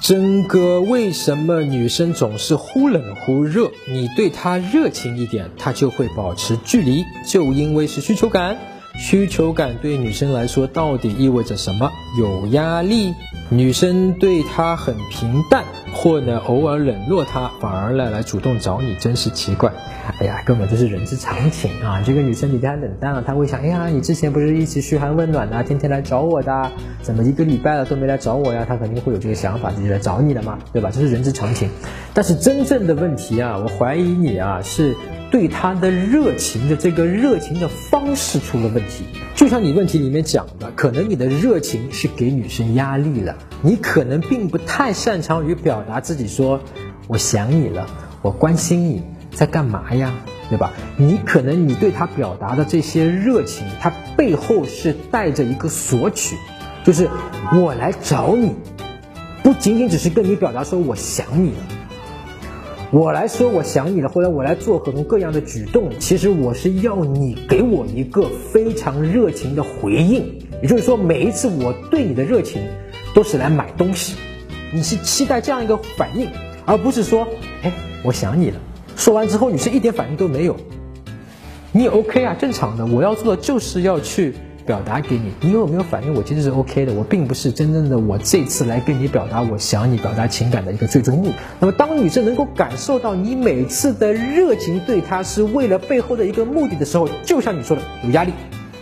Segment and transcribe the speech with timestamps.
[0.00, 3.70] 真哥，为什么女生总是忽冷忽热？
[3.88, 8.56] 你对她热情一点，她就会保持距离，就因为是需求感。
[8.98, 11.90] 需求感对女生来说到底意味着什么？
[12.18, 13.12] 有压力。
[13.50, 19.70] 女生对他很平淡，或呢偶尔冷落他，反而呢来主动找你，真是奇怪。
[20.18, 22.02] 哎呀，根本就是人之常情啊！
[22.04, 26.70] 这个女生你对她冷淡了，她会想：哎呀，你之前不是一直嘘寒问暖的，天天来找我的，
[27.02, 28.64] 怎么一个礼拜了都没来找我呀？
[28.66, 30.90] 她肯定会有这个想法，自己来找你了嘛，对吧？
[30.90, 31.68] 这是人之常情。
[32.14, 34.96] 但是真正的问题啊，我怀疑你啊是。
[35.34, 46.60] 对他的热情的这个热情的方式出了问题，就像你问题里面讲的，可能你的热情是给女生压力了，你可能并不太擅长于表达自己，说
[47.08, 47.84] 我想你了，
[48.22, 49.02] 我关心你
[49.32, 50.14] 在干嘛呀，
[50.50, 50.70] 对吧？
[50.96, 56.36] 你可能你对他表达的这些热情，它背后是带着一个索取，
[56.84, 57.10] 就是
[57.60, 58.54] 我来找你，
[59.42, 61.56] 不仅仅只是跟你表达说我想你了。
[62.94, 70.38] 我来说，我想你了，或者我来做各种各样的举动，其实我是要你给我一个非常热情的回应。
[70.62, 72.62] 也就是说，每一次我对你的热情，
[73.12, 74.14] 都是来买东西，
[74.72, 76.28] 你是期待这样一个反应，
[76.64, 77.26] 而不是说，
[77.64, 77.72] 哎，
[78.04, 78.60] 我想你了。
[78.94, 80.56] 说完之后，你是一点反应都没有，
[81.72, 82.86] 你也 OK 啊，正常的。
[82.86, 84.34] 我要做的就是要去。
[84.66, 86.14] 表达给你，你有没有反应？
[86.14, 91.34] 我其实是 OK 的，我并不是真正的我这次来跟你表达我想你表达情感的一个最终目的。
[91.60, 98.32] 那么，当女生能够感受到你每次的热情对她是为了背后的一个目的的时候，就像你说的有压力，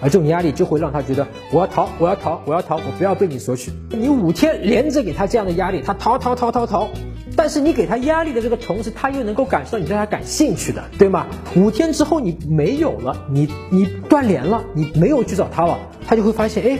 [0.00, 3.70] 而这种压力就会让他觉得我要逃，我要逃，我要逃，我不要被你索取。
[3.90, 6.88] 你五天连着给他这样的压力，他逃逃逃逃逃。
[7.36, 11.26] 但是你给他压力的这个同时，他又能够感受到你对他感兴趣的，对吗？
[11.54, 16.78] 五天之后你没有了，你你断联了，你没有去找他了，他就会发现，哎，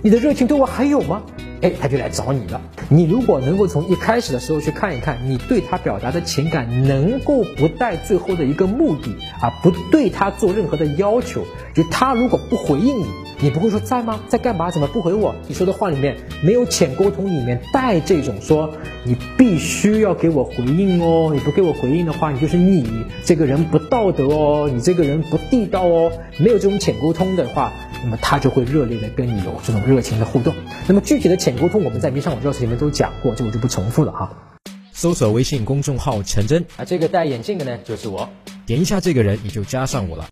[0.00, 1.22] 你的热情对我还有吗？
[1.64, 2.60] 哎，他就来找你了。
[2.90, 11.42] 你如果能够从一开始的时候去看一看，你对他表达的情感能够不带最后的一个目的啊，不对他做任何的要求，
[11.74, 13.06] 就他如果不回应你，
[13.40, 14.20] 你不会说在吗？
[14.28, 14.70] 在干嘛？
[14.70, 15.34] 怎么不回我？
[15.48, 18.70] 你说的话里面没有浅沟通，里面带这种说
[19.02, 22.86] 你必须要给我回应哦，你不给我回应的话，你就是你
[23.24, 27.72] 这个人不道德哦，你这个人不地道哦，没有这种浅沟通的话。
[28.04, 30.54] 那么他就会热烈的跟你有这种热情的互动。
[30.86, 34.30] 那么具体的浅沟通，我们在迷上网教室里面都讲过，这我就不重复了哈。
[34.92, 38.28] 搜索微信公众号陈真，啊，这个戴眼镜的呢就是我，
[38.66, 40.22] 点一下这个人你就加上我了。